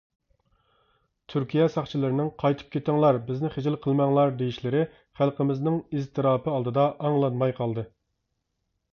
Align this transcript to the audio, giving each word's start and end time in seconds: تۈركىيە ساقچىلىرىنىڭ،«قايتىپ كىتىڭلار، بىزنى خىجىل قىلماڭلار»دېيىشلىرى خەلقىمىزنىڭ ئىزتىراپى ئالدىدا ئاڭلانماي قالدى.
تۈركىيە 1.31 1.65
ساقچىلىرىنىڭ،«قايتىپ 1.73 2.71
كىتىڭلار، 2.75 3.19
بىزنى 3.27 3.51
خىجىل 3.55 3.77
قىلماڭلار»دېيىشلىرى 3.83 4.81
خەلقىمىزنىڭ 5.19 5.77
ئىزتىراپى 5.99 6.55
ئالدىدا 6.55 6.87
ئاڭلانماي 7.03 7.55
قالدى. 7.61 7.85